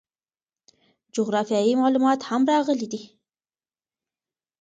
جغرافیوي 1.15 1.73
معلومات 1.81 2.19
هم 2.29 2.41
راغلي 2.51 2.87
دي. 2.93 3.01